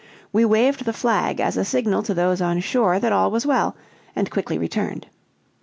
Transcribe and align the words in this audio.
We 0.33 0.45
waved 0.45 0.85
the 0.85 0.93
flag 0.93 1.39
as 1.39 1.57
a 1.57 1.63
signal 1.63 2.01
to 2.01 2.15
those 2.15 2.41
on 2.41 2.59
shore 2.61 2.97
that 2.99 3.13
all 3.13 3.29
was 3.29 3.45
well, 3.45 3.75
and 4.15 4.31
quickly 4.31 4.57
returned. 4.57 5.05